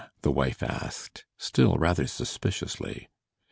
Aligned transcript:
the 0.23 0.31
wife 0.31 0.63
asked, 0.63 1.25
still 1.37 1.77
rather 1.77 2.07
suspiciously. 2.07 3.07